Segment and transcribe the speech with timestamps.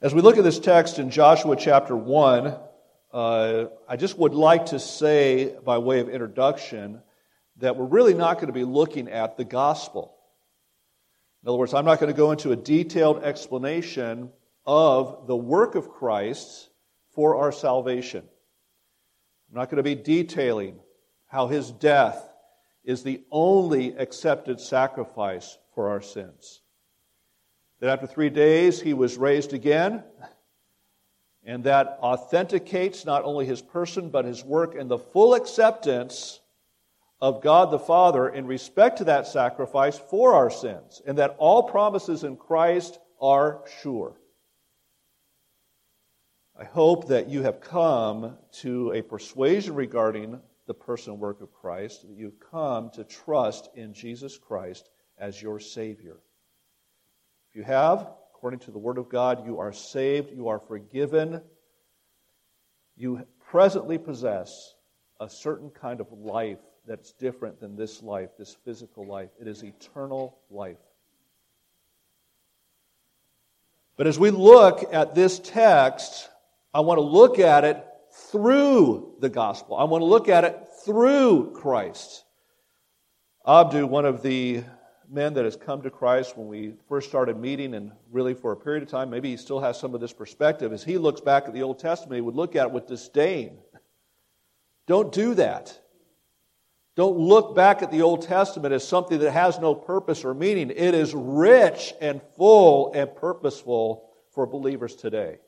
[0.00, 2.56] As we look at this text in Joshua chapter 1,
[3.12, 7.02] uh, I just would like to say, by way of introduction,
[7.56, 10.14] that we're really not going to be looking at the gospel.
[11.42, 14.30] In other words, I'm not going to go into a detailed explanation
[14.64, 16.70] of the work of Christ
[17.10, 18.22] for our salvation.
[19.50, 20.78] I'm not going to be detailing
[21.26, 22.22] how his death
[22.84, 26.60] is the only accepted sacrifice for our sins.
[27.80, 30.02] That after three days he was raised again,
[31.44, 36.40] and that authenticates not only his person but his work and the full acceptance
[37.20, 41.64] of God the Father in respect to that sacrifice for our sins, and that all
[41.64, 44.20] promises in Christ are sure.
[46.58, 51.52] I hope that you have come to a persuasion regarding the person and work of
[51.52, 56.18] Christ, that you've come to trust in Jesus Christ as your Savior.
[57.50, 61.40] If you have, according to the Word of God, you are saved, you are forgiven,
[62.96, 64.74] you presently possess
[65.20, 69.30] a certain kind of life that's different than this life, this physical life.
[69.40, 70.78] It is eternal life.
[73.96, 76.30] But as we look at this text,
[76.72, 77.84] I want to look at it
[78.30, 79.76] through the gospel.
[79.76, 82.24] I want to look at it through Christ.
[83.46, 84.62] Abdu, one of the
[85.10, 88.56] men that has come to Christ when we first started meeting, and really for a
[88.56, 90.72] period of time, maybe he still has some of this perspective.
[90.72, 93.58] As he looks back at the Old Testament, he would look at it with disdain.
[94.86, 95.78] Don't do that.
[96.96, 100.70] Don't look back at the Old Testament as something that has no purpose or meaning.
[100.70, 105.38] It is rich and full and purposeful for believers today.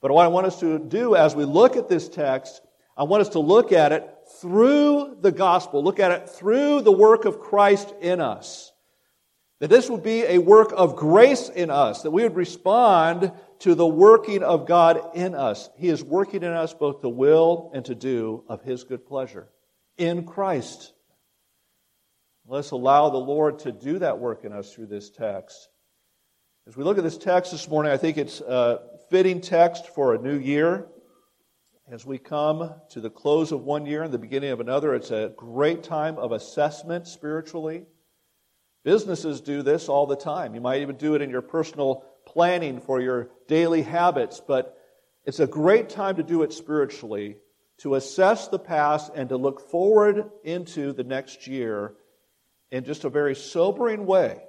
[0.00, 2.60] But what I want us to do as we look at this text,
[2.96, 4.08] I want us to look at it
[4.40, 8.72] through the gospel, look at it through the work of Christ in us.
[9.60, 13.74] That this would be a work of grace in us, that we would respond to
[13.74, 15.70] the working of God in us.
[15.76, 19.48] He is working in us both to will and to do of His good pleasure
[19.96, 20.92] in Christ.
[22.46, 25.68] Let's allow the Lord to do that work in us through this text.
[26.66, 30.14] As we look at this text this morning, I think it's a fitting text for
[30.14, 30.88] a new year.
[31.90, 35.10] As we come to the close of one year and the beginning of another, it's
[35.10, 37.86] a great time of assessment spiritually.
[38.84, 40.54] Businesses do this all the time.
[40.54, 44.78] You might even do it in your personal planning for your daily habits, but
[45.24, 47.36] it's a great time to do it spiritually
[47.78, 51.94] to assess the past and to look forward into the next year
[52.70, 54.42] in just a very sobering way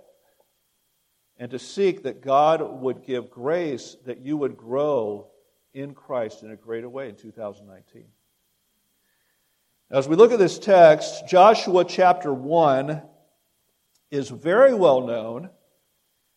[1.38, 5.28] and to seek that God would give grace that you would grow
[5.74, 8.06] in Christ in a greater way in 2019.
[9.92, 13.02] As we look at this text, Joshua chapter 1
[14.16, 15.50] is very well known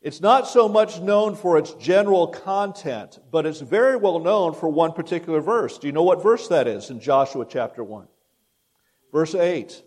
[0.00, 4.68] it's not so much known for its general content, but it's very well known for
[4.68, 5.76] one particular verse.
[5.78, 8.06] Do you know what verse that is in Joshua chapter 1?
[9.12, 9.82] Verse 8.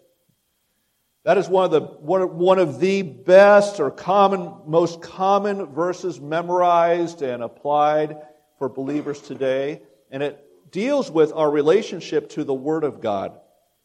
[1.24, 7.22] That is one of the, one of the best or common, most common verses memorized
[7.22, 8.18] and applied
[8.58, 9.82] for believers today.
[10.10, 13.40] And it deals with our relationship to the Word of God.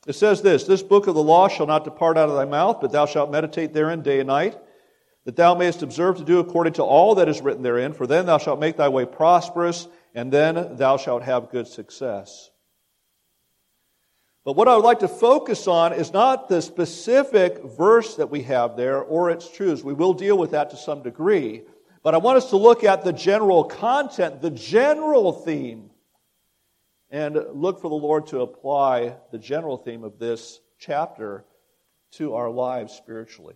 [0.07, 2.79] It says this This book of the law shall not depart out of thy mouth,
[2.81, 4.57] but thou shalt meditate therein day and night
[5.27, 8.27] that thou mayest observe to do according to all that is written therein, for then
[8.27, 12.51] thou shalt make thy way prosperous, and then thou shalt have good success.
[14.45, 18.43] But what I would like to focus on is not the specific verse that we
[18.43, 19.83] have there or its truths.
[19.83, 21.63] We will deal with that to some degree.
[22.05, 25.91] But I want us to look at the general content, the general theme,
[27.11, 31.45] and look for the Lord to apply the general theme of this chapter
[32.13, 33.55] to our lives spiritually.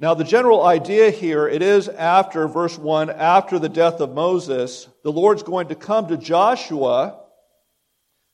[0.00, 4.88] Now, the general idea here, it is after verse 1, after the death of Moses,
[5.02, 7.18] the Lord's going to come to Joshua,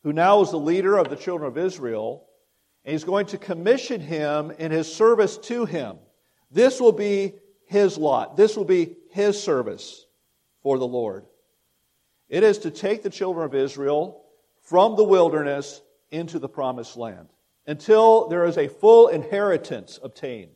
[0.02, 2.26] who now is the leader of the children of Israel,
[2.84, 5.96] and he's going to commission him in his service to him.
[6.50, 7.34] This will be
[7.66, 8.36] his lot.
[8.36, 10.04] This will be his service
[10.62, 11.24] for the Lord.
[12.28, 14.24] It is to take the children of Israel
[14.62, 17.28] from the wilderness into the promised land
[17.66, 20.52] until there is a full inheritance obtained.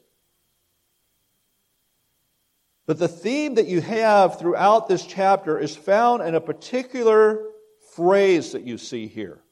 [2.87, 7.45] But the theme that you have throughout this chapter is found in a particular
[7.95, 9.43] phrase that you see here.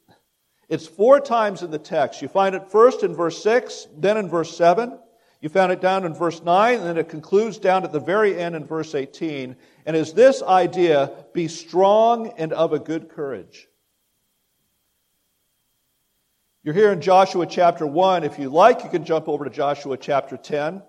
[0.69, 2.23] It's four times in the text.
[2.23, 4.99] You find it first in verse 6, then in verse 7.
[5.41, 8.39] You found it down in verse 9, and then it concludes down at the very
[8.39, 9.55] end in verse 18.
[9.87, 13.69] And is this idea be strong and of a good courage?
[16.65, 18.25] You're here in Joshua chapter 1.
[18.25, 20.83] If you like, you can jump over to Joshua chapter 10.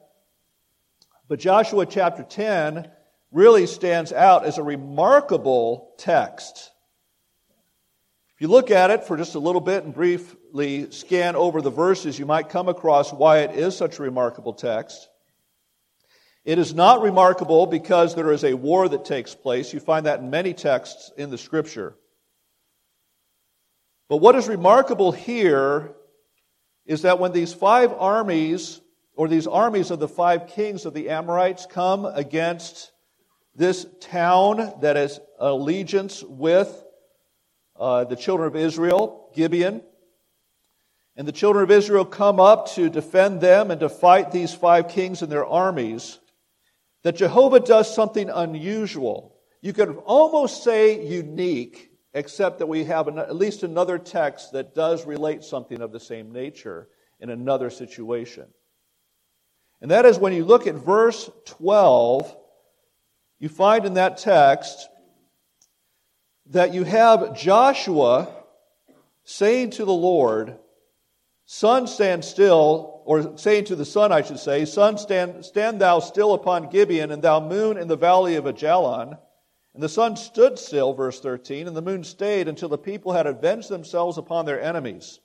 [1.28, 2.90] But Joshua chapter 10
[3.32, 6.72] really stands out as a remarkable text.
[8.34, 11.70] If you look at it for just a little bit and briefly scan over the
[11.70, 15.08] verses, you might come across why it is such a remarkable text.
[16.48, 19.74] It is not remarkable because there is a war that takes place.
[19.74, 21.94] You find that in many texts in the scripture.
[24.08, 25.94] But what is remarkable here
[26.86, 28.80] is that when these five armies,
[29.14, 32.94] or these armies of the five kings of the Amorites, come against
[33.54, 36.72] this town that has allegiance with
[37.76, 39.82] uh, the children of Israel, Gibeon,
[41.18, 44.88] and the children of Israel come up to defend them and to fight these five
[44.88, 46.20] kings and their armies,
[47.08, 49.34] that Jehovah does something unusual.
[49.62, 54.76] You could almost say unique except that we have an, at least another text that
[54.76, 56.90] does relate something of the same nature
[57.22, 58.46] in another situation.
[59.80, 62.36] And that is when you look at verse 12,
[63.40, 64.90] you find in that text
[66.48, 68.28] that you have Joshua
[69.24, 70.60] saying to the Lord,
[71.50, 76.00] Sun, stand still, or saying to the sun, I should say, Sun, stand, stand thou
[76.00, 79.18] still upon Gibeon, and thou moon in the valley of Ajalon.
[79.74, 83.28] And the sun stood still, verse 13, and the moon stayed until the people had
[83.28, 85.22] avenged themselves upon their enemies.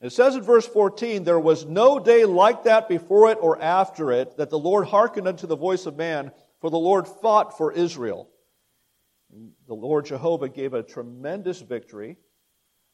[0.00, 4.12] It says in verse 14, There was no day like that before it or after
[4.12, 6.30] it, that the Lord hearkened unto the voice of man,
[6.60, 8.28] for the Lord fought for Israel.
[9.66, 12.18] The Lord Jehovah gave a tremendous victory,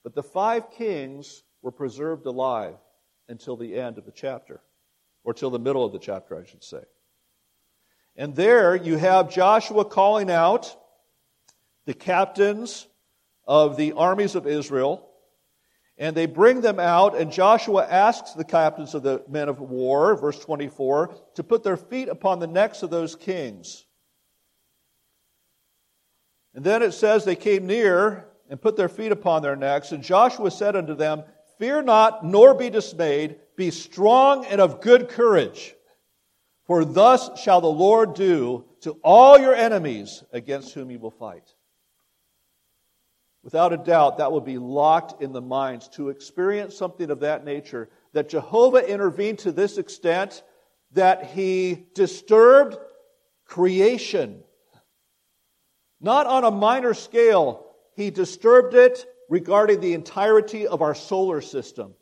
[0.04, 2.76] but the five kings were preserved alive
[3.28, 4.60] until the end of the chapter,
[5.24, 6.82] or till the middle of the chapter, I should say.
[8.14, 10.76] And there you have Joshua calling out
[11.86, 12.86] the captains
[13.46, 15.08] of the armies of Israel.
[15.96, 20.16] And they bring them out, and Joshua asks the captains of the men of war,
[20.16, 23.86] verse 24, to put their feet upon the necks of those kings.
[26.52, 30.02] And then it says they came near and put their feet upon their necks, and
[30.02, 31.24] Joshua said unto them,
[31.58, 35.74] Fear not, nor be dismayed, be strong and of good courage.
[36.66, 41.54] For thus shall the Lord do to all your enemies against whom you will fight.
[43.42, 47.44] Without a doubt, that will be locked in the minds to experience something of that
[47.44, 47.90] nature.
[48.14, 50.42] That Jehovah intervened to this extent
[50.92, 52.78] that he disturbed
[53.44, 54.42] creation.
[56.00, 61.94] Not on a minor scale, he disturbed it regarding the entirety of our solar system.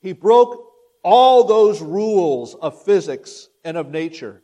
[0.00, 0.64] He broke
[1.02, 4.42] all those rules of physics and of nature.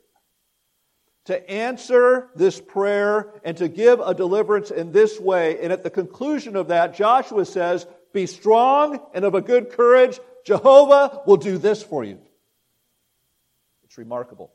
[1.26, 5.58] To answer this prayer and to give a deliverance in this way.
[5.60, 10.20] And at the conclusion of that, Joshua says, Be strong and of a good courage.
[10.44, 12.18] Jehovah will do this for you.
[13.84, 14.53] It's remarkable.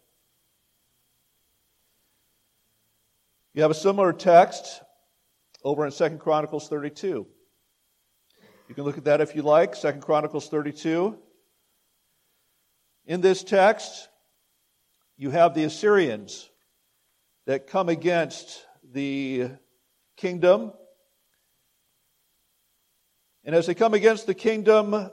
[3.59, 4.81] You have a similar text
[5.65, 7.27] over in 2 Chronicles 32.
[8.69, 9.77] You can look at that if you like.
[9.77, 11.19] 2 Chronicles 32.
[13.05, 14.07] In this text,
[15.17, 16.49] you have the Assyrians
[17.47, 19.49] that come against the
[20.15, 20.71] kingdom.
[23.43, 25.11] And as they come against the kingdom,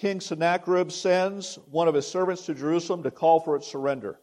[0.00, 4.18] King Sennacherib sends one of his servants to Jerusalem to call for its surrender.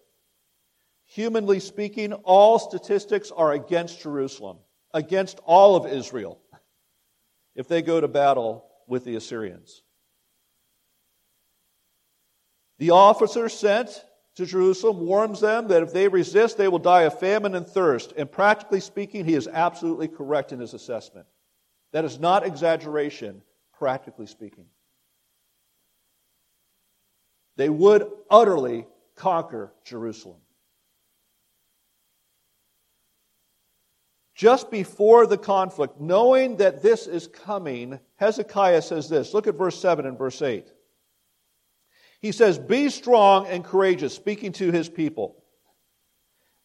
[1.05, 4.57] Humanly speaking, all statistics are against Jerusalem,
[4.93, 6.39] against all of Israel,
[7.55, 9.83] if they go to battle with the Assyrians.
[12.79, 14.03] The officer sent
[14.35, 18.13] to Jerusalem warns them that if they resist, they will die of famine and thirst.
[18.17, 21.27] And practically speaking, he is absolutely correct in his assessment.
[21.91, 23.43] That is not exaggeration,
[23.77, 24.65] practically speaking.
[27.55, 30.39] They would utterly conquer Jerusalem.
[34.43, 39.33] Just before the conflict, knowing that this is coming, Hezekiah says this.
[39.33, 40.67] Look at verse 7 and verse 8.
[42.19, 45.41] He says, Be strong and courageous, speaking to his people.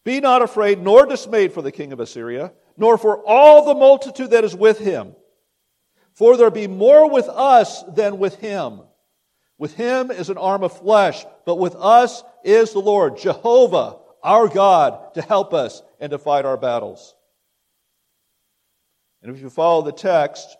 [0.03, 4.31] Be not afraid nor dismayed for the king of Assyria, nor for all the multitude
[4.31, 5.15] that is with him.
[6.15, 8.81] For there be more with us than with him.
[9.57, 14.49] With him is an arm of flesh, but with us is the Lord, Jehovah, our
[14.49, 17.15] God, to help us and to fight our battles.
[19.21, 20.57] And if you follow the text,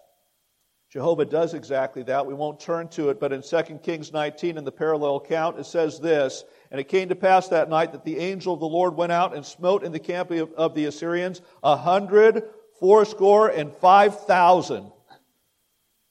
[0.90, 2.26] Jehovah does exactly that.
[2.26, 5.66] We won't turn to it, but in 2 Kings 19, in the parallel account, it
[5.66, 8.96] says this And it came to pass that night that the angel of the Lord
[8.96, 12.44] went out and smote in the camp of, the Assyrians a hundred,
[12.80, 14.92] fourscore, and five thousand.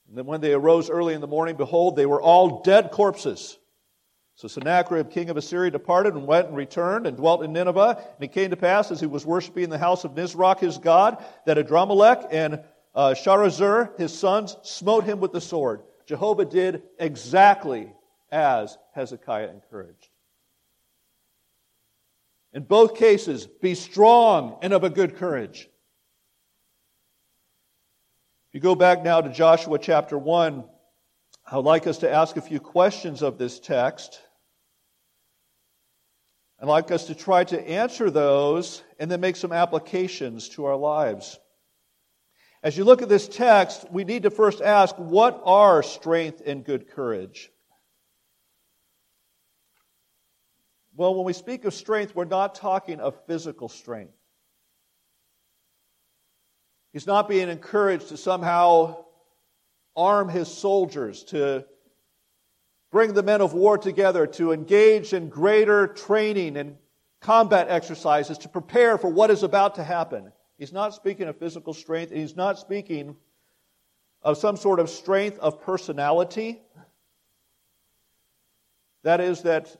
[0.07, 3.58] And then when they arose early in the morning, behold, they were all dead corpses.
[4.39, 7.97] So Sennacherib, king of Assyria, departed and went and returned and dwelt in Nineveh.
[7.99, 10.77] And it came to pass, as he was worshiping in the house of Nisroch his
[10.77, 12.61] god, that Adrammelech and
[12.95, 15.81] uh, Sharezer his sons smote him with the sword.
[16.05, 17.91] Jehovah did exactly
[18.31, 20.07] as Hezekiah encouraged.
[22.53, 25.67] In both cases, be strong and of a good courage.
[28.47, 30.63] If you go back now to Joshua chapter 1,
[31.51, 34.21] I would like us to ask a few questions of this text.
[36.61, 40.75] I'd like us to try to answer those and then make some applications to our
[40.75, 41.39] lives.
[42.61, 46.65] As you look at this text, we need to first ask what are strength and
[46.65, 47.49] good courage?
[50.97, 54.11] Well, when we speak of strength, we're not talking of physical strength.
[56.91, 59.05] He's not being encouraged to somehow
[59.95, 61.65] arm his soldiers, to
[62.91, 66.75] bring the men of war together to engage in greater training and
[67.19, 70.31] combat exercises to prepare for what is about to happen.
[70.57, 73.15] He's not speaking of physical strength, and he's not speaking
[74.21, 76.61] of some sort of strength of personality.
[79.03, 79.75] That is, that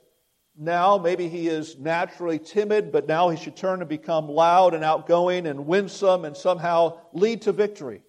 [0.57, 4.83] now maybe he is naturally timid, but now he should turn and become loud and
[4.83, 8.03] outgoing and winsome and somehow lead to victory.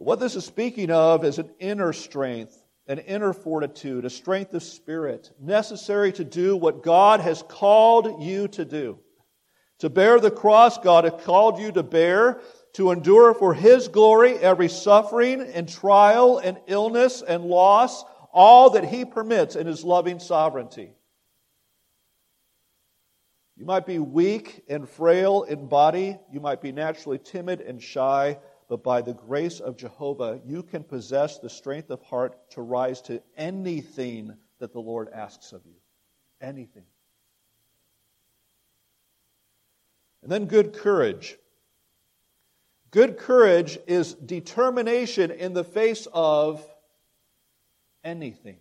[0.00, 4.62] What this is speaking of is an inner strength, an inner fortitude, a strength of
[4.62, 8.98] spirit necessary to do what God has called you to do.
[9.80, 12.40] To bear the cross God has called you to bear,
[12.72, 18.02] to endure for His glory every suffering and trial and illness and loss,
[18.32, 20.94] all that He permits in His loving sovereignty.
[23.54, 26.18] You might be weak and frail in body.
[26.32, 28.38] You might be naturally timid and shy
[28.70, 33.02] but by the grace of Jehovah, you can possess the strength of heart to rise
[33.02, 35.74] to anything that the Lord asks of you.
[36.40, 36.84] Anything.
[40.22, 41.36] And then good courage.
[42.92, 46.64] Good courage is determination in the face of
[48.04, 48.58] anything.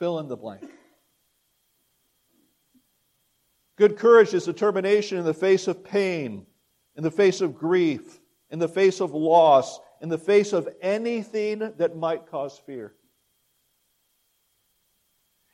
[0.00, 0.68] Fill in the blank.
[3.76, 6.44] Good courage is determination in the face of pain,
[6.96, 8.18] in the face of grief,
[8.50, 12.94] in the face of loss, in the face of anything that might cause fear.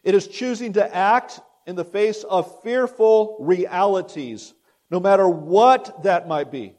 [0.02, 4.54] It is choosing to act in the face of fearful realities,
[4.90, 6.74] no matter what that might be,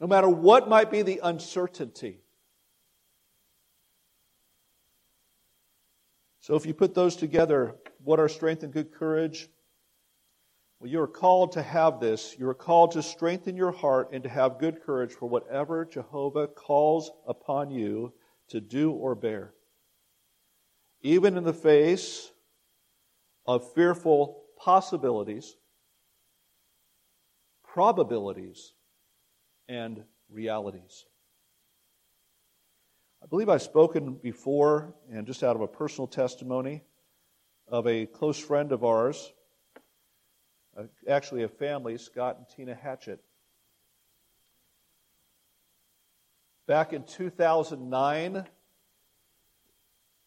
[0.00, 2.20] no matter what might be the uncertainty.
[6.40, 9.48] So, if you put those together, what are strength and good courage?
[10.78, 12.36] Well, you are called to have this.
[12.38, 16.48] You are called to strengthen your heart and to have good courage for whatever Jehovah
[16.48, 18.12] calls upon you
[18.48, 19.54] to do or bear.
[21.00, 22.30] Even in the face
[23.46, 25.56] of fearful possibilities,
[27.64, 28.72] probabilities,
[29.68, 31.06] and realities.
[33.22, 36.82] I believe I've spoken before, and just out of a personal testimony,
[37.66, 39.32] of a close friend of ours
[41.08, 43.20] actually a family, Scott and Tina Hatchett.
[46.66, 48.44] Back in 2009,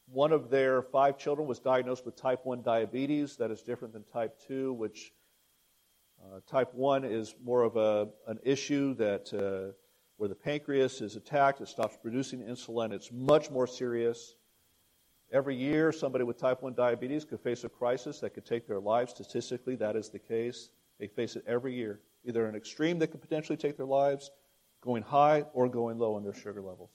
[0.08, 3.36] one of their five children was diagnosed with type 1 diabetes.
[3.38, 5.12] That is different than type 2, which
[6.24, 9.74] uh, type 1 is more of a, an issue that uh,
[10.18, 12.92] where the pancreas is attacked, it stops producing insulin.
[12.92, 14.36] It's much more serious.
[15.32, 18.80] Every year, somebody with type 1 diabetes could face a crisis that could take their
[18.80, 19.12] lives.
[19.12, 20.70] Statistically, that is the case.
[21.00, 24.32] They face it every year, either an extreme that could potentially take their lives,
[24.82, 26.90] going high, or going low in their sugar levels.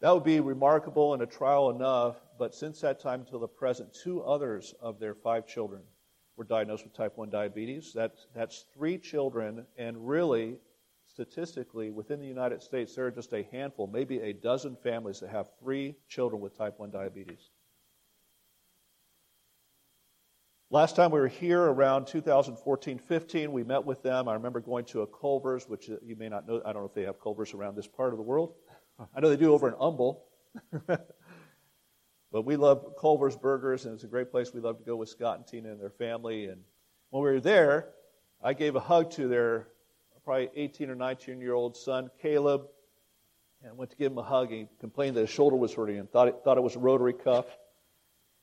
[0.00, 3.92] That would be remarkable and a trial enough, but since that time until the present,
[3.92, 5.82] two others of their five children
[6.36, 7.92] were diagnosed with type 1 diabetes.
[7.92, 10.58] That's, that's three children, and really,
[11.18, 15.30] statistically, within the United States, there are just a handful, maybe a dozen families that
[15.30, 17.50] have three children with type 1 diabetes.
[20.70, 24.28] Last time we were here around 2014 15, we met with them.
[24.28, 26.62] I remember going to a Culver's, which uh, you may not know.
[26.64, 28.54] I don't know if they have Culver's around this part of the world.
[29.12, 30.24] I know they do over in Humble.
[30.86, 34.54] but we love Culver's Burgers, and it's a great place.
[34.54, 36.44] We love to go with Scott and Tina and their family.
[36.44, 36.62] And
[37.10, 37.88] when we were there,
[38.40, 39.66] I gave a hug to their
[40.28, 42.66] probably 18 or 19 year old son, Caleb,
[43.64, 44.50] and went to give him a hug.
[44.50, 47.14] He complained that his shoulder was hurting and thought it, thought it was a rotary
[47.14, 47.46] cuff.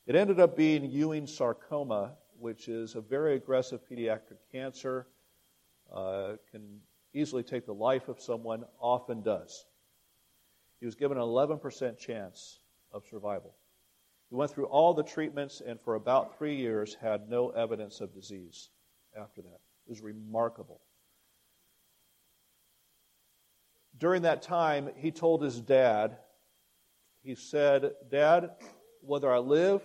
[0.08, 5.06] It ended up being Ewing sarcoma, which is a very aggressive pediatric cancer.
[5.94, 6.80] Uh, can
[7.14, 9.66] easily take the life of someone, often does.
[10.80, 12.62] he was given an 11% chance
[12.94, 13.54] of survival.
[14.32, 18.12] He went through all the treatments and for about three years had no evidence of
[18.12, 18.70] disease
[19.16, 19.60] after that.
[19.86, 20.82] It was remarkable.
[23.98, 26.18] During that time, he told his dad,
[27.24, 28.52] he said, Dad,
[29.02, 29.82] whether I live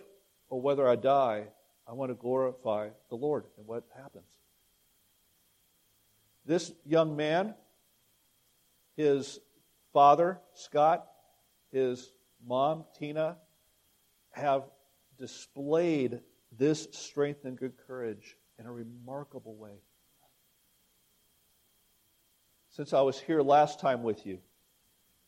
[0.48, 1.46] or whether I die,
[1.86, 3.44] I want to glorify the Lord.
[3.56, 4.30] And what happens?
[6.44, 7.54] This young man,
[8.96, 9.38] his
[9.92, 11.06] father, Scott,
[11.72, 12.12] his
[12.44, 13.36] mom, Tina,
[14.32, 14.64] have
[15.18, 16.20] displayed
[16.56, 19.78] this strength and good courage in a remarkable way.
[22.80, 24.38] Since I was here last time with you,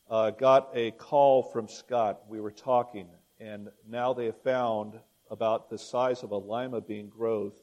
[0.09, 2.21] uh, got a call from Scott.
[2.27, 3.07] We were talking,
[3.39, 7.61] and now they have found about the size of a lima bean growth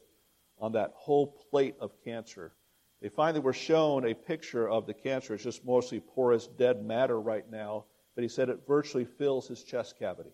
[0.57, 2.53] on that whole plate of cancer.
[3.01, 5.33] They finally were shown a picture of the cancer.
[5.33, 7.83] It's just mostly porous, dead matter right now,
[8.15, 10.31] but he said it virtually fills his chest cavity.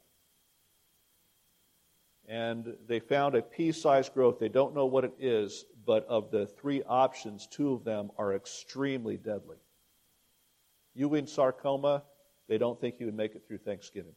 [2.28, 4.40] And they found a pea sized growth.
[4.40, 8.36] They don't know what it is, but of the three options, two of them are
[8.36, 9.58] extremely deadly.
[10.94, 12.04] Ewing sarcoma,
[12.50, 14.16] they don't think he would make it through Thanksgiving.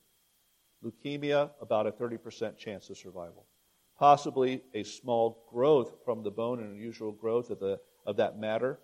[0.84, 3.46] Leukemia, about a 30% chance of survival.
[3.98, 8.80] Possibly a small growth from the bone, an unusual growth of, the, of that matter.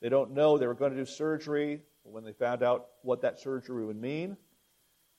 [0.00, 1.82] They don't know they were going to do surgery.
[2.04, 4.36] When they found out what that surgery would mean,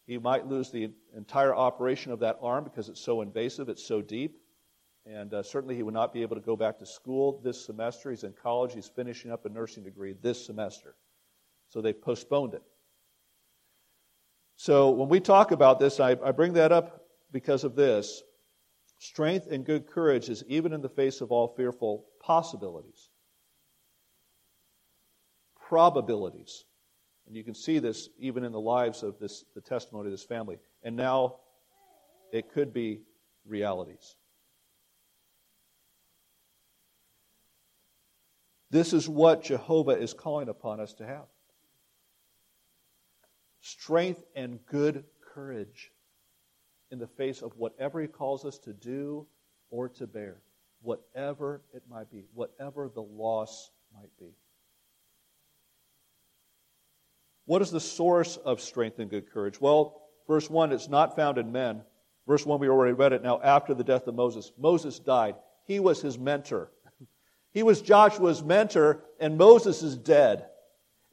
[0.05, 4.01] he might lose the entire operation of that arm because it's so invasive, it's so
[4.01, 4.39] deep.
[5.05, 8.09] And uh, certainly he would not be able to go back to school this semester.
[8.09, 10.95] He's in college, he's finishing up a nursing degree this semester.
[11.69, 12.63] So they postponed it.
[14.57, 18.23] So when we talk about this, I, I bring that up because of this.
[18.97, 23.09] Strength and good courage is even in the face of all fearful possibilities,
[25.67, 26.63] probabilities.
[27.27, 30.23] And you can see this even in the lives of this, the testimony of this
[30.23, 30.57] family.
[30.83, 31.37] And now
[32.31, 33.01] it could be
[33.45, 34.15] realities.
[38.69, 41.25] This is what Jehovah is calling upon us to have
[43.61, 45.91] strength and good courage
[46.91, 49.25] in the face of whatever He calls us to do
[49.69, 50.41] or to bear,
[50.81, 54.35] whatever it might be, whatever the loss might be.
[57.45, 59.61] What is the source of strength and good courage?
[59.61, 61.83] Well, verse 1, it's not found in men.
[62.27, 63.23] Verse 1, we already read it.
[63.23, 65.35] Now, after the death of Moses, Moses died.
[65.65, 66.71] He was his mentor.
[67.51, 70.47] He was Joshua's mentor, and Moses is dead.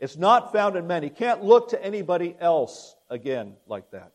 [0.01, 1.03] It's not found in men.
[1.03, 4.13] He can't look to anybody else again like that.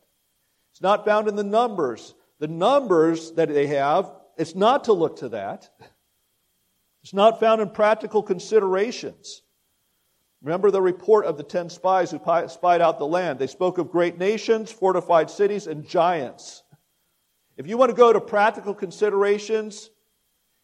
[0.72, 2.14] It's not found in the numbers.
[2.40, 5.70] The numbers that they have, it's not to look to that.
[7.02, 9.42] It's not found in practical considerations.
[10.42, 13.38] Remember the report of the ten spies who spied out the land.
[13.38, 16.62] They spoke of great nations, fortified cities, and giants.
[17.56, 19.90] If you want to go to practical considerations,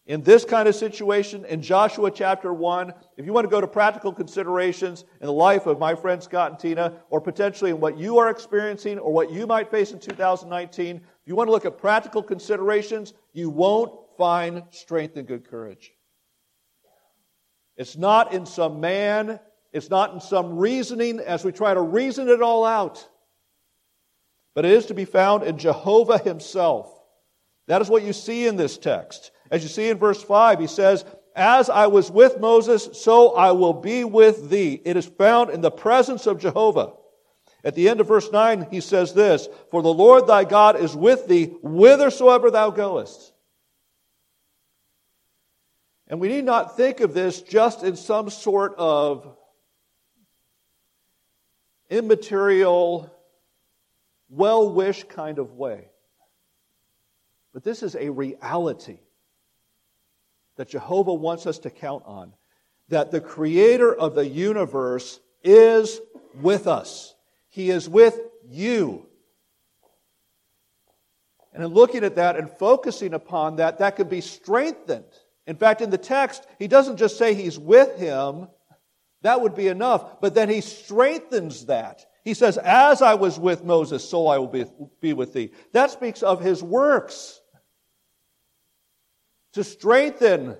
[0.06, 3.66] in this kind of situation, in Joshua chapter 1, if you want to go to
[3.66, 7.96] practical considerations in the life of my friend Scott and Tina, or potentially in what
[7.96, 11.64] you are experiencing or what you might face in 2019, if you want to look
[11.64, 15.92] at practical considerations, you won't find strength and good courage.
[17.76, 19.40] It's not in some man,
[19.74, 23.06] it's not in some reasoning as we try to reason it all out,
[24.54, 26.88] but it is to be found in Jehovah Himself.
[27.66, 29.32] That is what you see in this text.
[29.50, 33.50] As you see in verse 5, he says, As I was with Moses, so I
[33.50, 34.80] will be with thee.
[34.84, 36.92] It is found in the presence of Jehovah.
[37.64, 40.94] At the end of verse 9, he says this For the Lord thy God is
[40.94, 43.32] with thee whithersoever thou goest.
[46.06, 49.36] And we need not think of this just in some sort of
[51.94, 53.10] immaterial,
[54.28, 55.88] well wish kind of way.
[57.52, 58.98] But this is a reality
[60.56, 62.32] that Jehovah wants us to count on
[62.88, 66.00] that the creator of the universe is
[66.40, 67.14] with us.
[67.48, 69.06] He is with you.
[71.52, 75.04] And in looking at that and focusing upon that, that could be strengthened.
[75.46, 78.48] In fact, in the text, he doesn't just say he's with him,
[79.24, 82.04] that would be enough, but then he strengthens that.
[82.24, 84.66] He says, As I was with Moses, so I will be,
[85.00, 85.50] be with thee.
[85.72, 87.40] That speaks of his works
[89.54, 90.58] to strengthen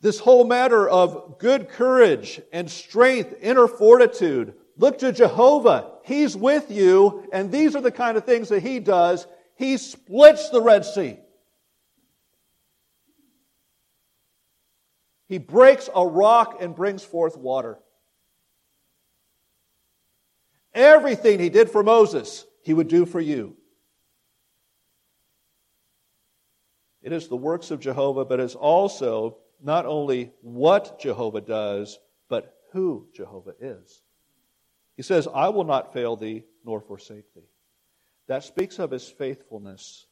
[0.00, 4.54] this whole matter of good courage and strength, inner fortitude.
[4.78, 5.90] Look to Jehovah.
[6.04, 9.26] He's with you, and these are the kind of things that He does.
[9.56, 11.18] He splits the Red Sea.
[15.32, 17.78] He breaks a rock and brings forth water.
[20.74, 23.56] Everything he did for Moses, he would do for you.
[27.00, 32.54] It is the works of Jehovah, but it's also not only what Jehovah does, but
[32.72, 34.02] who Jehovah is.
[34.98, 37.48] He says, I will not fail thee nor forsake thee.
[38.26, 40.04] That speaks of his faithfulness.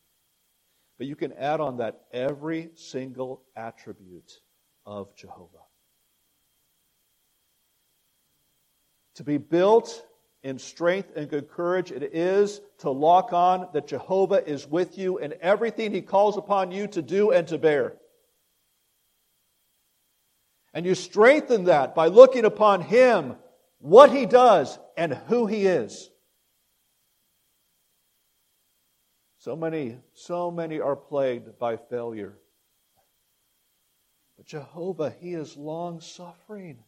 [0.97, 4.41] But you can add on that every single attribute
[4.87, 5.59] of Jehovah.
[9.17, 10.07] To be built
[10.43, 15.19] in strength and good courage, it is to lock on that Jehovah is with you
[15.19, 17.97] in everything he calls upon you to do and to bear.
[20.73, 23.37] And you strengthen that by looking upon him,
[23.79, 26.09] what he does, and who he is.
[29.39, 32.39] So many, so many are plagued by failure.
[34.41, 36.79] But Jehovah, He is long suffering.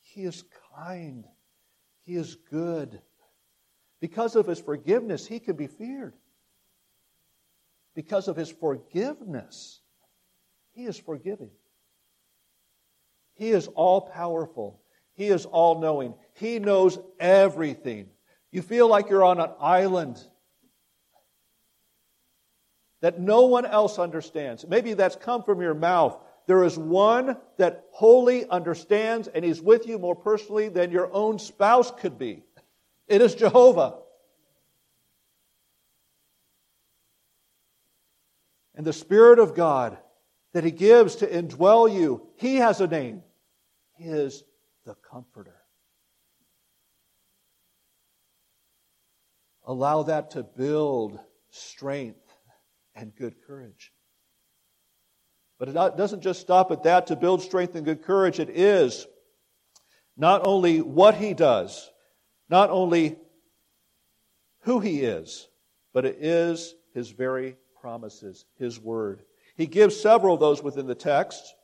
[0.00, 1.26] He is kind.
[2.06, 3.02] He is good.
[4.00, 6.14] Because of His forgiveness, He can be feared.
[7.94, 9.82] Because of His forgiveness,
[10.70, 11.50] He is forgiving.
[13.34, 14.80] He is all powerful.
[15.12, 16.14] He is all knowing.
[16.32, 18.08] He knows everything.
[18.50, 20.18] You feel like you're on an island
[23.02, 24.66] that no one else understands.
[24.66, 26.16] Maybe that's come from your mouth.
[26.46, 31.38] There is one that wholly understands and he's with you more personally than your own
[31.38, 32.44] spouse could be.
[33.08, 33.98] It is Jehovah.
[38.74, 39.98] And the Spirit of God
[40.54, 43.22] that he gives to indwell you, he has a name.
[43.96, 44.44] He is
[44.86, 45.56] the Comforter.
[49.64, 52.21] Allow that to build strength
[52.94, 53.92] and good courage.
[55.58, 58.40] But it doesn't just stop at that to build strength and good courage.
[58.40, 59.06] It is
[60.16, 61.90] not only what he does,
[62.48, 63.16] not only
[64.62, 65.48] who he is,
[65.92, 69.22] but it is his very promises, his word.
[69.56, 71.54] He gives several of those within the text.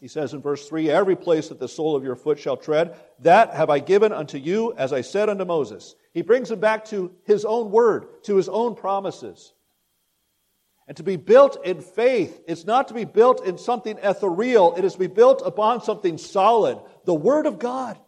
[0.00, 2.96] He says in verse 3 Every place that the sole of your foot shall tread,
[3.20, 5.94] that have I given unto you, as I said unto Moses.
[6.12, 9.52] He brings him back to his own word, to his own promises.
[10.92, 14.84] And to be built in faith, it's not to be built in something ethereal, it
[14.84, 17.98] is to be built upon something solid, the Word of God.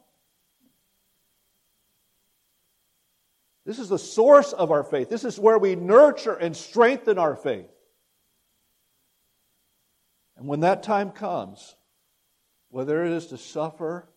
[3.65, 5.09] This is the source of our faith.
[5.09, 7.71] This is where we nurture and strengthen our faith.
[10.37, 11.77] And when that time comes,
[12.69, 14.11] whether it is to suffer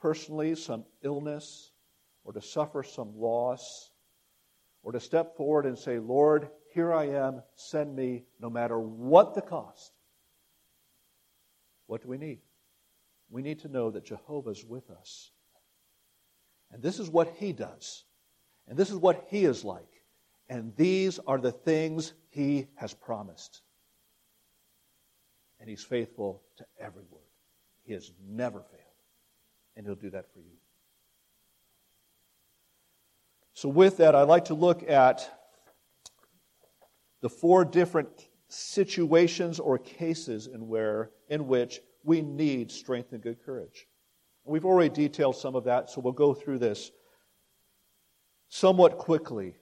[0.00, 1.70] personally some illness,
[2.24, 3.90] or to suffer some loss,
[4.82, 9.34] or to step forward and say, Lord, here I am, send me, no matter what
[9.34, 9.92] the cost.
[11.86, 12.38] What do we need?
[13.30, 15.30] We need to know that Jehovah's with us.
[16.72, 18.04] And this is what He does.
[18.68, 20.02] And this is what He is like.
[20.48, 23.62] And these are the things He has promised.
[25.58, 27.22] And He's faithful to every word.
[27.82, 28.82] He has never failed.
[29.76, 30.56] And He'll do that for you.
[33.54, 35.39] So, with that, I'd like to look at
[37.20, 43.44] the four different situations or cases in, where, in which we need strength and good
[43.44, 43.86] courage.
[44.44, 46.90] We've already detailed some of that, so we'll go through this
[48.48, 49.54] somewhat quickly.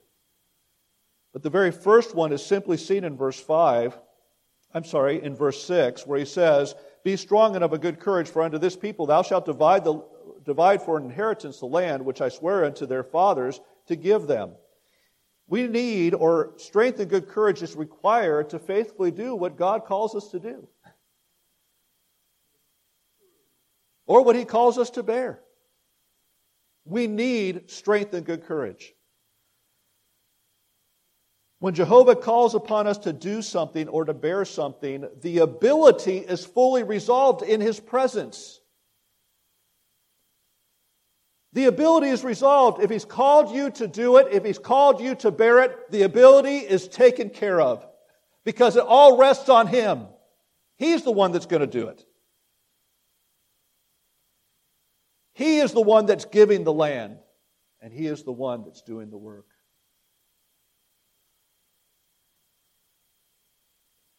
[1.31, 3.97] But the very first one is simply seen in verse 5.
[4.73, 8.29] I'm sorry, in verse 6, where he says, Be strong and of a good courage,
[8.29, 10.03] for unto this people thou shalt divide, the,
[10.43, 14.53] divide for an inheritance the land which I swear unto their fathers to give them.
[15.49, 20.13] We need, or strength and good courage is required to faithfully do what God calls
[20.13, 20.67] us to do.
[24.05, 25.41] Or what He calls us to bear.
[26.85, 28.93] We need strength and good courage.
[31.57, 36.45] When Jehovah calls upon us to do something or to bear something, the ability is
[36.45, 38.61] fully resolved in His presence.
[41.53, 42.81] The ability is resolved.
[42.81, 46.03] If He's called you to do it, if He's called you to bear it, the
[46.03, 47.85] ability is taken care of
[48.43, 50.05] because it all rests on Him.
[50.77, 52.05] He's the one that's going to do it.
[55.33, 57.17] He is the one that's giving the land,
[57.81, 59.47] and He is the one that's doing the work.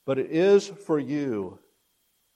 [0.04, 1.60] But it is for you,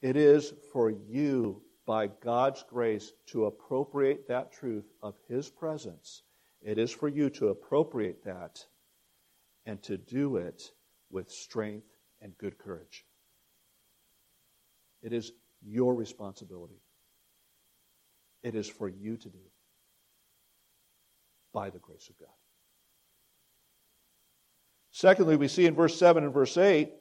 [0.00, 6.22] it is for you by God's grace to appropriate that truth of His presence.
[6.62, 8.64] It is for you to appropriate that
[9.66, 10.62] and to do it
[11.10, 11.86] with strength
[12.20, 13.04] and good courage.
[15.02, 16.80] It is your responsibility.
[18.42, 19.38] It is for you to do.
[21.54, 22.34] by the grace of God.
[24.90, 26.92] Secondly, we see in verse 7 and verse 8,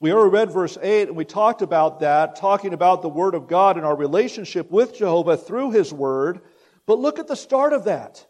[0.00, 3.48] we already read verse 8 and we talked about that, talking about the Word of
[3.48, 6.40] God and our relationship with Jehovah through His Word.
[6.86, 8.24] But look at the start of that.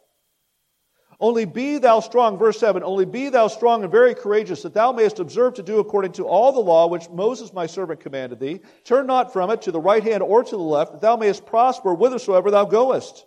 [1.21, 4.93] Only be thou strong, verse 7, only be thou strong and very courageous, that thou
[4.93, 8.61] mayest observe to do according to all the law which Moses my servant commanded thee.
[8.85, 11.45] Turn not from it to the right hand or to the left, that thou mayest
[11.45, 13.27] prosper whithersoever thou goest.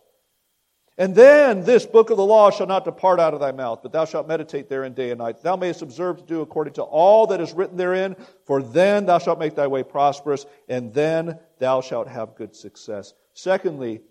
[1.02, 3.92] And then this book of the law shall not depart out of thy mouth, but
[3.92, 5.42] thou shalt meditate therein day and night.
[5.42, 9.18] Thou mayest observe to do according to all that is written therein, for then thou
[9.18, 13.16] shalt make thy way prosperous, and then thou shalt have good success.
[13.34, 14.02] Secondly,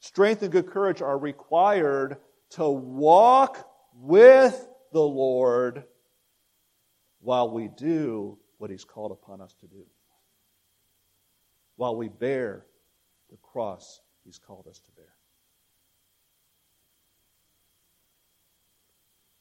[0.00, 2.16] strength and good courage are required
[2.52, 5.84] to walk with the Lord
[7.20, 9.84] while we do what He's called upon us to do,
[11.76, 12.64] while we bear
[13.28, 15.17] the cross He's called us to bear.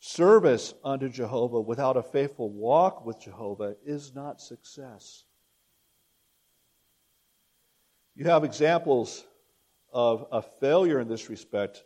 [0.08, 5.26] Service unto Jehovah without a faithful walk with Jehovah is not success.
[8.15, 9.26] You have examples
[9.91, 11.84] of a failure in this respect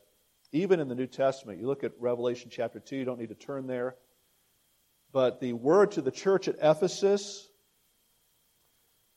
[0.51, 1.59] even in the New Testament.
[1.59, 3.95] You look at Revelation chapter 2, you don't need to turn there.
[5.11, 7.49] But the word to the church at Ephesus,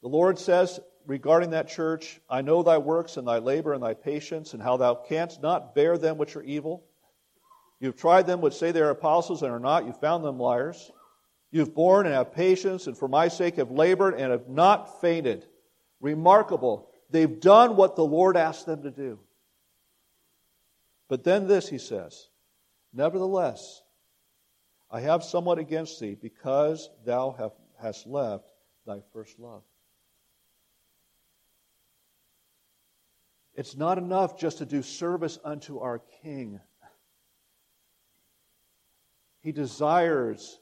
[0.01, 3.93] the Lord says regarding that church, I know thy works and thy labor and thy
[3.93, 6.87] patience, and how thou canst not bear them which are evil.
[7.81, 10.91] You've tried them which say they are apostles and are not, you've found them liars.
[11.51, 15.47] You've borne and have patience, and for my sake have labored and have not fainted.
[16.01, 16.89] Remarkable.
[17.11, 19.21] They've done what the Lord asked them to do.
[21.09, 22.29] But then this, he says,
[22.93, 23.83] Nevertheless,
[24.91, 28.51] I have somewhat against thee, because thou have, hast left
[28.87, 29.63] thy first love.
[33.55, 36.61] It's not enough just to do service unto our King.
[39.45, 40.59] He desires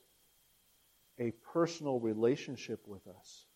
[1.17, 3.47] a personal relationship with us.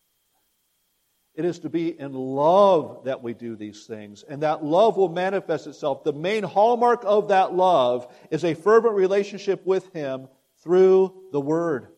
[1.35, 5.09] It is to be in love that we do these things, and that love will
[5.09, 6.05] manifest itself.
[6.05, 10.29] The main hallmark of that love is a fervent relationship with Him
[10.63, 11.89] through the Word.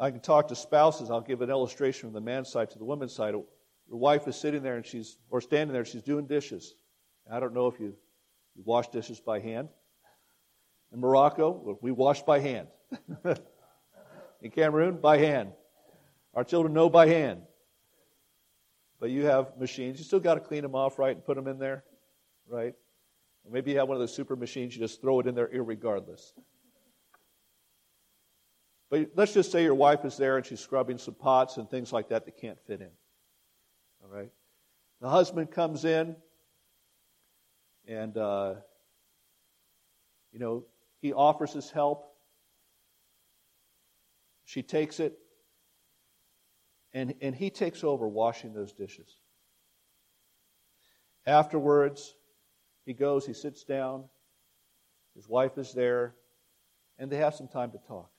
[0.00, 1.08] I can talk to spouses.
[1.08, 3.34] I'll give an illustration from the man's side to the woman's side.
[3.88, 6.74] Your wife is sitting there and she's, or standing there, she's doing dishes.
[7.30, 7.94] I don't know if you,
[8.54, 9.68] you wash dishes by hand.
[10.92, 12.68] In Morocco, we wash by hand.
[14.42, 15.52] In Cameroon, by hand.
[16.34, 17.42] Our children know by hand.
[19.00, 19.98] But you have machines.
[19.98, 21.84] You still got to clean them off, right, and put them in there,
[22.48, 22.74] right?
[23.44, 25.48] Or maybe you have one of those super machines, you just throw it in there
[25.48, 26.32] irregardless.
[28.90, 31.92] But let's just say your wife is there and she's scrubbing some pots and things
[31.92, 32.90] like that that can't fit in.
[34.14, 34.30] Right?
[35.00, 36.14] The husband comes in
[37.88, 38.54] and, uh,
[40.32, 40.64] you know,
[41.00, 42.06] he offers his help.
[44.44, 45.18] She takes it,
[46.92, 49.18] and, and he takes over washing those dishes.
[51.26, 52.14] Afterwards,
[52.86, 54.04] he goes, he sits down,
[55.16, 56.14] his wife is there,
[56.98, 58.10] and they have some time to talk.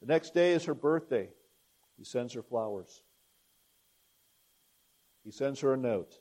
[0.00, 1.28] The next day is her birthday.
[1.98, 3.02] He sends her flowers.
[5.24, 6.18] He sends her a note.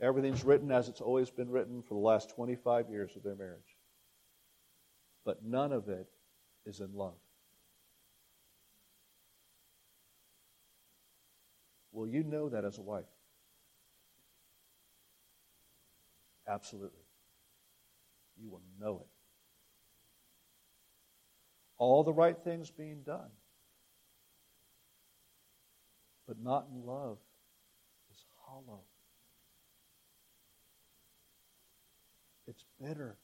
[0.00, 3.76] Everything's written as it's always been written for the last 25 years of their marriage.
[5.24, 6.08] But none of it
[6.64, 7.18] is in love.
[11.92, 13.04] Will you know that as a wife?
[16.46, 17.04] Absolutely.
[18.40, 19.08] You will know it.
[21.76, 23.30] All the right things being done,
[26.26, 27.18] but not in love
[28.48, 28.82] hollow.
[32.48, 33.16] it's bitter.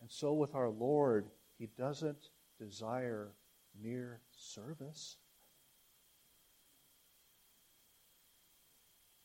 [0.00, 1.26] And so with our Lord,
[1.58, 3.32] He doesn't desire
[3.80, 5.18] mere service.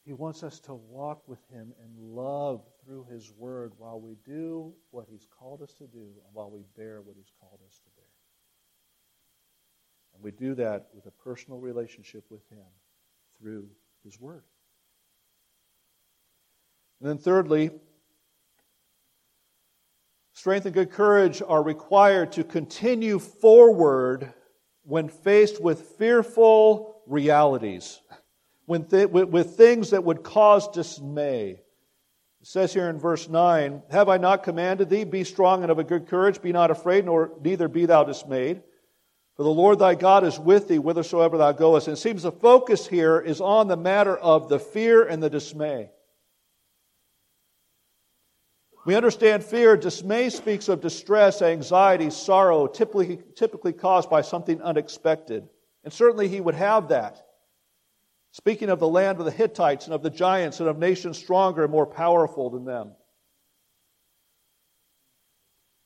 [0.04, 4.74] He wants us to walk with Him in love through His Word while we do
[4.90, 7.90] what He's called us to do and while we bear what He's called us to
[7.96, 8.06] bear.
[10.14, 12.66] And we do that with a personal relationship with Him
[13.42, 13.68] through
[14.04, 14.44] His Word.
[17.00, 17.72] And then, thirdly,
[20.34, 24.34] strength and good courage are required to continue forward
[24.84, 28.00] when faced with fearful realities,
[28.66, 31.60] when th- with, things that would cause dismay.
[32.42, 35.80] It says here in verse 9, Have I not commanded thee, be strong and of
[35.80, 38.62] a good courage, be not afraid, nor neither be thou dismayed.
[39.42, 41.88] For the Lord thy God is with thee whithersoever thou goest.
[41.88, 45.32] And it seems the focus here is on the matter of the fear and the
[45.32, 45.90] dismay.
[48.86, 49.76] We understand fear.
[49.76, 55.50] Dismay speaks of distress, anxiety, sorrow, typically, typically caused by something unexpected.
[55.84, 57.26] And certainly he would have that.
[58.34, 61.64] Speaking of the land of the Hittites and of the giants and of nations stronger
[61.64, 62.92] and more powerful than them.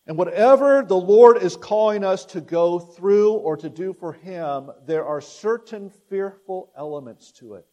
[0.07, 4.69] And whatever the Lord is calling us to go through or to do for Him,
[4.85, 7.65] there are certain fearful elements to it.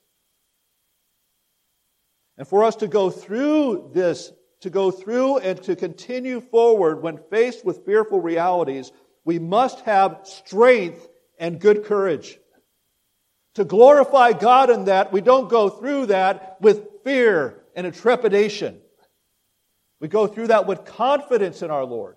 [2.38, 7.18] And for us to go through this to go through and to continue forward when
[7.30, 8.92] faced with fearful realities,
[9.24, 12.38] we must have strength and good courage.
[13.54, 18.80] To glorify God in that, we don't go through that with fear and trepidation.
[20.00, 22.16] We go through that with confidence in our Lord,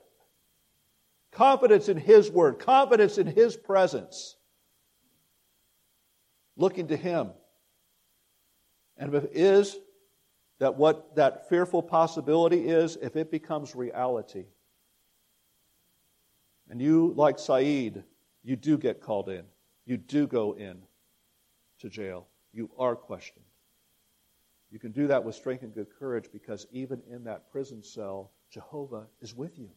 [1.36, 4.38] confidence in His Word, confidence in His presence,
[6.56, 7.32] looking to Him.
[8.98, 9.78] And if it is
[10.60, 14.46] that what that fearful possibility is, if it becomes reality,
[16.70, 18.02] and you, like Saeed,
[18.44, 19.44] you do get called in,
[19.86, 20.78] you do go in
[21.80, 23.46] to jail, you are questioned.
[24.72, 28.32] You can do that with strength and good courage because even in that prison cell,
[28.50, 29.70] Jehovah is with you.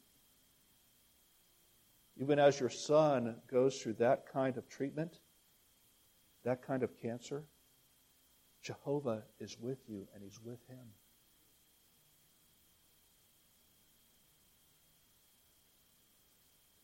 [2.20, 5.20] Even as your son goes through that kind of treatment,
[6.44, 7.44] that kind of cancer,
[8.62, 10.86] Jehovah is with you and he's with him.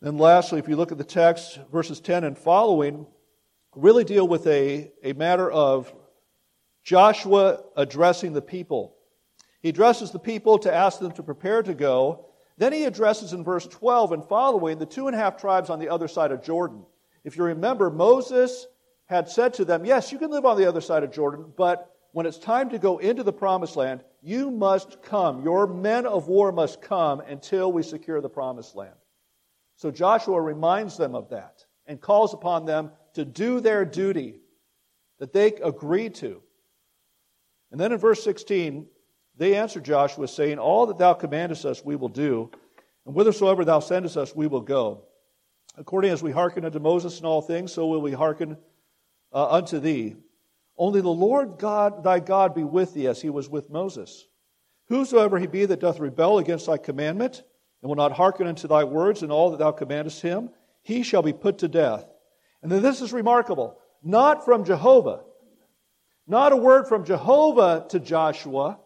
[0.00, 3.06] Then, lastly, if you look at the text, verses 10 and following
[3.74, 5.92] really deal with a, a matter of
[6.84, 8.96] Joshua addressing the people.
[9.60, 12.26] He addresses the people to ask them to prepare to go.
[12.56, 15.80] Then he addresses in verse 12 and following the two and a half tribes on
[15.80, 16.84] the other side of Jordan.
[17.24, 18.66] If you remember, Moses
[19.06, 21.90] had said to them, Yes, you can live on the other side of Jordan, but
[22.12, 25.42] when it's time to go into the promised land, you must come.
[25.42, 28.94] Your men of war must come until we secure the promised land.
[29.76, 34.40] So Joshua reminds them of that and calls upon them to do their duty
[35.18, 36.40] that they agreed to.
[37.72, 38.86] And then in verse 16,
[39.36, 42.50] they answered Joshua, saying, All that thou commandest us we will do,
[43.04, 45.04] and whithersoever thou sendest us we will go.
[45.76, 48.56] According as we hearken unto Moses in all things, so will we hearken
[49.32, 50.16] uh, unto thee.
[50.76, 54.26] Only the Lord God, thy God, be with thee as he was with Moses.
[54.88, 57.42] Whosoever he be that doth rebel against thy commandment,
[57.82, 60.50] and will not hearken unto thy words and all that thou commandest him,
[60.82, 62.06] he shall be put to death.
[62.62, 63.78] And then this is remarkable.
[64.02, 65.20] Not from Jehovah,
[66.26, 68.78] not a word from Jehovah to Joshua,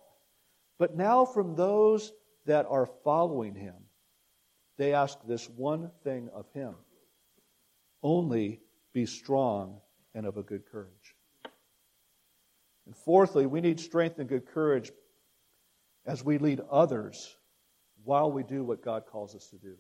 [0.79, 2.13] but now from those
[2.47, 3.75] that are following him.
[4.79, 6.75] They ask this one thing of him
[8.03, 8.61] only
[8.95, 9.81] be strong
[10.15, 11.15] and of a good courage.
[12.87, 14.93] And fourthly, we need strength and good courage
[16.07, 17.37] as we lead others
[18.05, 19.75] while we do what God calls us to do,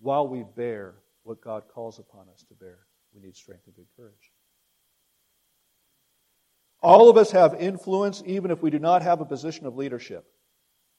[0.00, 2.78] while we bear what God calls upon us to bear.
[3.12, 4.32] We need strength and good courage.
[6.80, 10.24] All of us have influence, even if we do not have a position of leadership.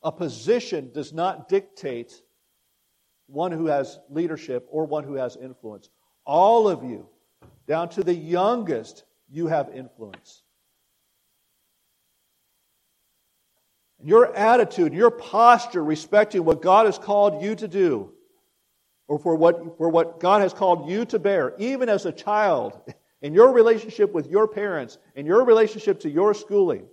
[0.05, 2.21] A position does not dictate
[3.25, 5.89] one who has leadership or one who has influence.
[6.25, 7.09] All of you
[7.67, 10.43] down to the youngest, you have influence.
[14.03, 18.11] Your attitude, your posture respecting what God has called you to do,
[19.07, 22.79] or for what, for what God has called you to bear, even as a child,
[23.23, 26.85] in your relationship with your parents, in your relationship to your schooling,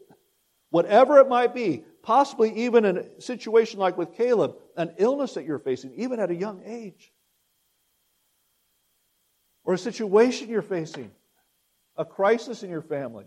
[0.70, 5.44] whatever it might be, possibly even in a situation like with Caleb, an illness that
[5.44, 7.12] you're facing, even at a young age
[9.64, 11.10] or a situation you're facing,
[11.96, 13.26] a crisis in your family.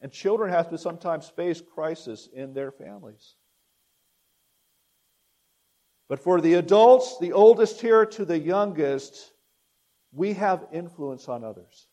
[0.00, 3.34] And children have to sometimes face crisis in their families.
[6.08, 9.32] But for the adults, the oldest here to the youngest,
[10.12, 11.87] we have influence on others.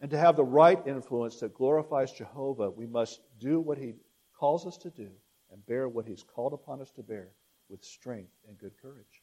[0.00, 3.94] And to have the right influence that glorifies Jehovah, we must do what He
[4.38, 5.10] calls us to do
[5.50, 7.28] and bear what He's called upon us to bear
[7.68, 9.22] with strength and good courage.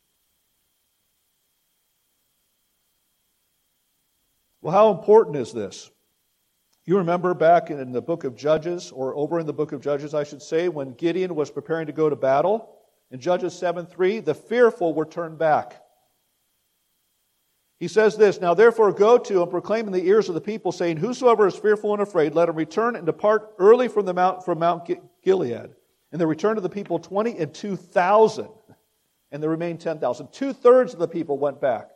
[4.62, 5.92] Well, how important is this?
[6.86, 10.14] You remember back in the book of Judges, or over in the book of Judges,
[10.14, 12.76] I should say, when Gideon was preparing to go to battle,
[13.12, 15.82] in Judges 7 3, the fearful were turned back.
[17.80, 20.72] He says this Now therefore go to and proclaim in the ears of the people,
[20.72, 24.46] saying, Whosoever is fearful and afraid, let him return and depart early from, the mount,
[24.46, 24.90] from Mount
[25.24, 25.76] Gilead.
[26.12, 28.48] And they returned to the people 20 and 2,000.
[29.32, 30.28] and there remained 10,000.
[30.32, 31.90] Two thirds of the people went back.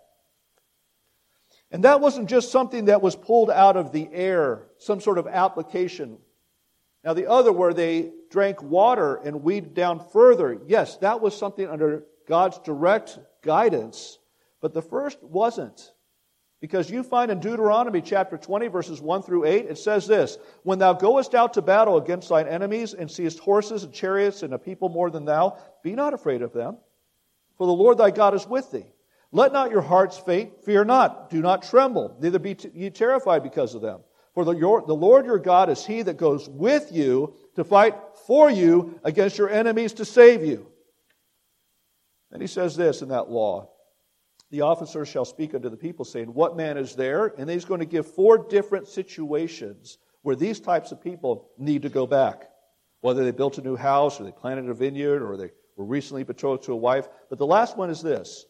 [1.71, 5.27] And that wasn't just something that was pulled out of the air, some sort of
[5.27, 6.17] application.
[7.03, 11.67] Now, the other, where they drank water and weeded down further, yes, that was something
[11.67, 14.18] under God's direct guidance.
[14.61, 15.93] But the first wasn't.
[16.61, 20.79] Because you find in Deuteronomy chapter 20, verses 1 through 8, it says this When
[20.79, 24.59] thou goest out to battle against thine enemies, and seest horses and chariots and a
[24.59, 26.77] people more than thou, be not afraid of them,
[27.57, 28.91] for the Lord thy God is with thee.
[29.31, 33.75] Let not your hearts faint, fear not, do not tremble, neither be ye terrified because
[33.75, 34.01] of them.
[34.33, 37.95] For the, your, the Lord your God is he that goes with you to fight
[38.25, 40.67] for you against your enemies to save you.
[42.31, 43.69] And he says this in that law
[44.51, 47.27] the officer shall speak unto the people, saying, What man is there?
[47.37, 51.89] And he's going to give four different situations where these types of people need to
[51.89, 52.49] go back.
[53.01, 56.23] Whether they built a new house, or they planted a vineyard, or they were recently
[56.23, 57.07] betrothed to a wife.
[57.29, 58.45] But the last one is this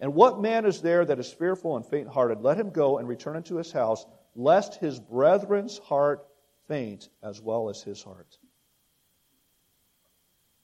[0.00, 2.40] And what man is there that is fearful and faint hearted?
[2.40, 4.06] Let him go and return unto his house,
[4.36, 6.26] lest his brethren's heart
[6.68, 8.38] faint as well as his heart.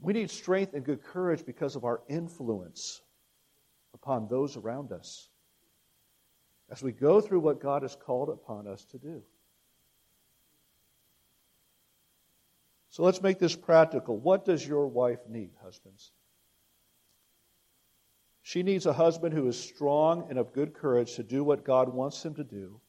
[0.01, 3.01] We need strength and good courage because of our influence
[3.95, 5.29] upon those around us
[6.71, 9.23] as we go through what God has called upon us to do.
[12.91, 14.17] So let's make this practical.
[14.17, 16.13] What does your wife need, husbands?
[18.43, 21.93] She needs a husband who is strong and of good courage to do what God
[21.93, 22.81] wants him to do,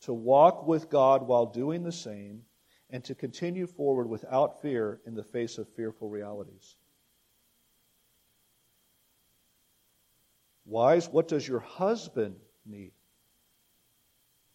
[0.00, 2.42] to walk with God while doing the same,
[2.90, 6.76] and to continue forward without fear in the face of fearful realities.
[10.64, 12.92] Wives, what does your husband need?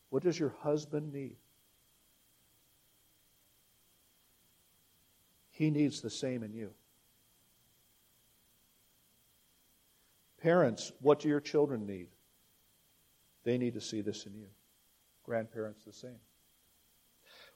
[0.09, 1.35] What does your husband need?
[5.51, 6.71] He needs the same in you.
[10.41, 12.07] Parents, what do your children need?
[13.43, 14.47] They need to see this in you.
[15.23, 16.19] Grandparents, the same.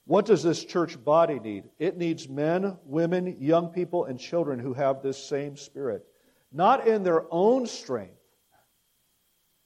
[0.05, 1.65] What does this church body need?
[1.77, 6.05] It needs men, women, young people, and children who have this same spirit.
[6.51, 8.20] Not in their own strength,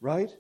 [0.02, 0.36] right?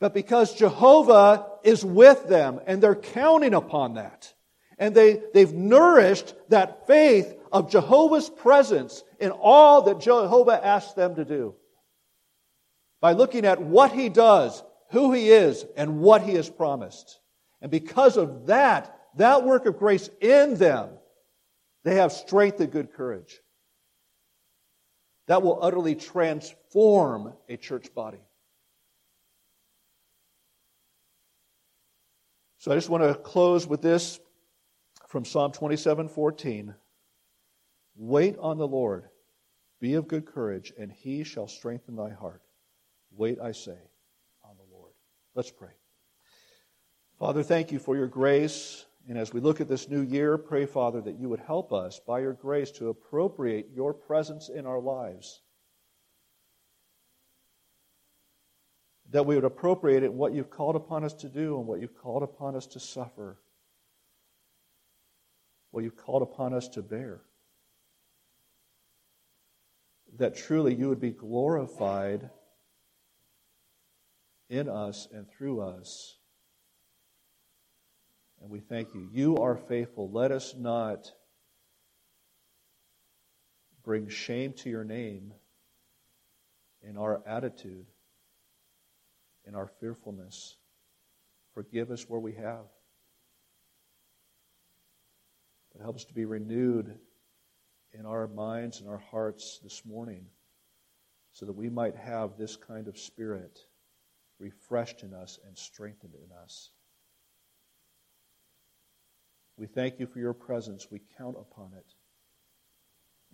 [0.00, 4.32] But because Jehovah is with them and they're counting upon that.
[4.78, 11.16] And they, they've nourished that faith of Jehovah's presence in all that Jehovah asks them
[11.16, 11.54] to do.
[13.02, 17.20] By looking at what he does, who he is, and what he has promised.
[17.60, 20.90] And because of that, that work of grace in them,
[21.84, 23.38] they have strength and good courage.
[25.30, 28.18] That will utterly transform a church body.
[32.58, 34.18] So I just want to close with this
[35.06, 36.74] from Psalm 27 14.
[37.94, 39.04] Wait on the Lord,
[39.78, 42.42] be of good courage, and he shall strengthen thy heart.
[43.12, 43.78] Wait, I say,
[44.42, 44.90] on the Lord.
[45.36, 45.76] Let's pray.
[47.20, 48.84] Father, thank you for your grace.
[49.08, 52.00] And as we look at this new year, pray, Father, that you would help us
[52.06, 55.40] by your grace to appropriate your presence in our lives.
[59.10, 61.80] that we would appropriate it in what you've called upon us to do and what
[61.80, 63.38] you've called upon us to suffer,
[65.72, 67.20] what you've called upon us to bear.
[70.18, 72.30] That truly you would be glorified
[74.48, 76.16] in us and through us.
[78.40, 79.08] And we thank you.
[79.12, 80.10] You are faithful.
[80.10, 81.12] Let us not
[83.84, 85.32] bring shame to your name
[86.82, 87.86] in our attitude
[89.46, 90.56] in our fearfulness.
[91.54, 92.66] Forgive us where we have.
[95.72, 96.98] But help us to be renewed
[97.92, 100.26] in our minds and our hearts this morning
[101.32, 103.58] so that we might have this kind of spirit
[104.38, 106.70] refreshed in us and strengthened in us.
[109.60, 110.86] We thank you for your presence.
[110.90, 111.84] We count upon it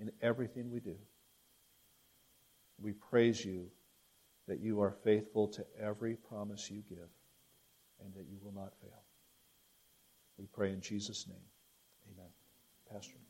[0.00, 0.96] in everything we do.
[2.82, 3.70] We praise you
[4.48, 7.08] that you are faithful to every promise you give
[8.04, 9.04] and that you will not fail.
[10.36, 11.38] We pray in Jesus' name.
[12.12, 12.30] Amen.
[12.92, 13.25] Pastor.